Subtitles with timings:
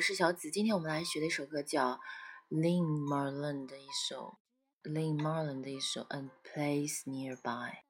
[0.00, 2.00] 是小紫，今天我们来学的一首歌叫
[2.48, 4.38] Lene Marlin 的一首
[4.82, 7.82] Lene Marlin 的一首 And Place Nearby。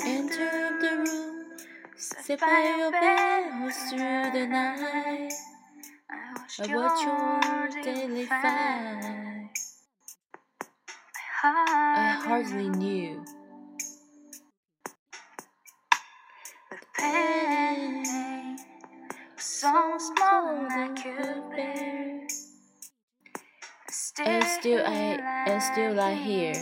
[0.00, 1.56] Enter the room,
[1.96, 5.32] sit by your bed all through the night.
[6.10, 9.50] I watch your daily fight.
[11.42, 13.24] I hardly knew.
[19.44, 22.26] So small I could bear.
[24.24, 26.54] And still I and still I hear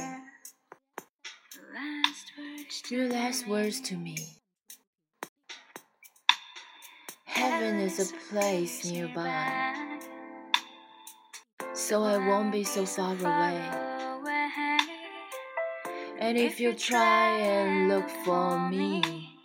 [2.91, 4.17] your last words to me.
[7.25, 9.99] Heaven is a place nearby,
[11.73, 13.63] so I won't be so far away.
[16.19, 19.39] And if you try and look for me,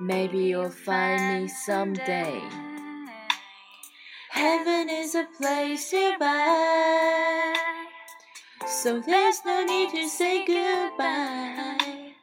[0.00, 2.40] maybe you'll find me someday.
[4.34, 7.54] Heaven is a place nearby,
[8.66, 12.14] so there's no need to say goodbye.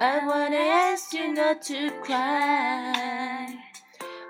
[0.00, 3.56] I wanna ask you not to cry.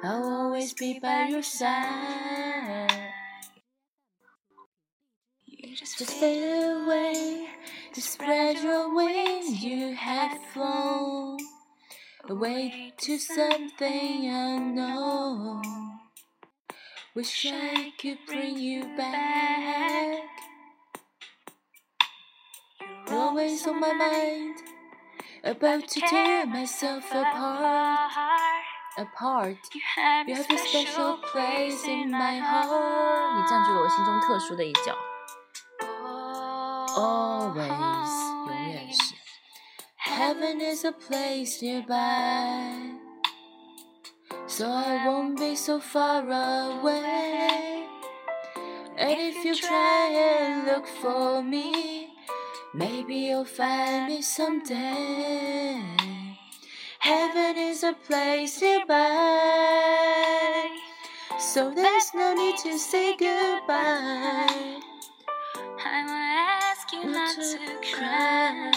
[0.04, 3.10] I'll always be by your side.
[5.46, 7.48] You just Just fade away,
[7.92, 9.64] to spread your wings.
[9.64, 11.38] You have flown
[12.28, 15.93] away to something unknown.
[17.15, 20.23] Wish I could bring you back.
[23.07, 24.55] You're always on my mind,
[25.43, 28.11] about to tear myself apart.
[28.97, 29.57] Apart.
[29.73, 33.49] You have You a have a special place in my 你 heart.
[33.49, 34.95] 占据了我心中特殊的一角。
[36.95, 37.77] Always，永
[38.47, 39.15] Always 远是。
[39.97, 42.93] Heaven is a place nearby,
[44.56, 47.88] so I won't be so far away.
[48.96, 52.10] And if you try and look for me,
[52.72, 55.82] maybe you'll find me someday.
[57.00, 59.00] Heaven is a place nearby,
[61.40, 64.78] so there's no need to say goodbye.
[65.84, 66.28] I will
[66.62, 67.58] ask you not to
[67.92, 68.73] cry.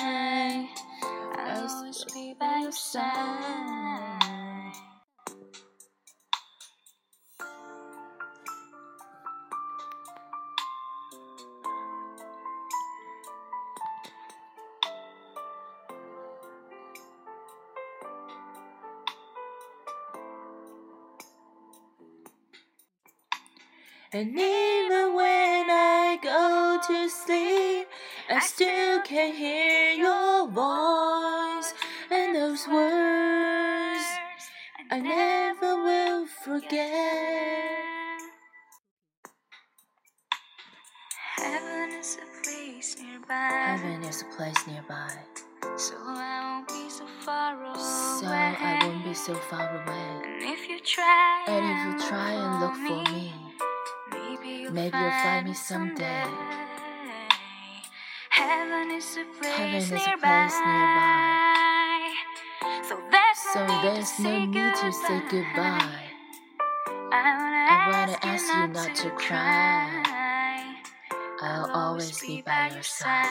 [24.14, 27.88] And even when I go to sleep,
[28.30, 31.74] I still can hear your voice
[32.10, 34.06] and those words
[34.90, 37.68] I never will forget.
[41.36, 43.34] Heaven is a place nearby.
[43.36, 45.12] Heaven is a place nearby,
[45.76, 47.80] So I won't be so far away.
[47.80, 50.22] so I won't be so far away.
[50.24, 53.34] And if you try, And if you try and look for me,
[54.47, 56.25] maybe you'll, maybe you'll find me someday.
[58.31, 60.49] Heaven is a place Heaven is a nearby.
[60.49, 62.13] place nearby.
[62.89, 65.79] So there's so no need there's to no say need to say goodbye.
[65.79, 66.09] goodbye.
[67.13, 70.03] I wanna, I wanna ask, you not to cry.
[71.43, 73.27] I'll always be by your side.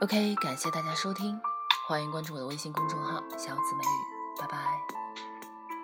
[0.00, 1.40] OK，感谢大家收听，
[1.88, 4.58] 欢迎关注我的微信公众号“小紫美语”，拜拜。